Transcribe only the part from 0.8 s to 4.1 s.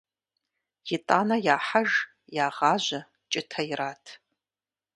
ИтӀанэ яхьэж, ягъажьэ, кӀытэ ират.